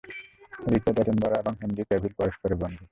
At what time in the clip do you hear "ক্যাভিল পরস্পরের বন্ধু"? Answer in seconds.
1.89-2.79